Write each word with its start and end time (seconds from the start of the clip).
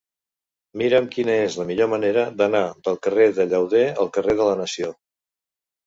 Mira'm 0.81 1.09
quina 1.15 1.35
és 1.41 1.59
la 1.59 1.67
millor 1.73 1.91
manera 1.93 2.25
d'anar 2.41 2.65
del 2.89 2.99
carrer 3.07 3.31
de 3.39 3.49
Llauder 3.53 3.87
al 3.95 4.13
carrer 4.21 4.41
de 4.45 4.53
la 4.53 4.61
Nació. 4.67 4.95